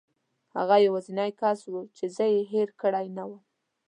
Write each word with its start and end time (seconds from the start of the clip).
هغه 0.57 0.75
یوازینی 0.85 1.31
کس 1.39 1.59
و 1.65 1.75
چې 1.95 2.05
زه 2.15 2.25
یې 2.33 2.41
هېره 2.51 2.73
کړې 2.81 3.05
نه 3.17 3.23
وم. 3.29 3.41